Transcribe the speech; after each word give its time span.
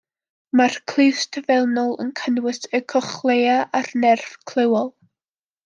Mae'r 0.59 0.77
clust 0.91 1.39
fewnol 1.49 1.93
yn 2.05 2.09
cynnwys 2.21 2.61
y 2.79 2.81
cochlea 2.95 3.61
a'r 3.81 3.93
nerf 4.07 4.29
clywol. 4.55 4.93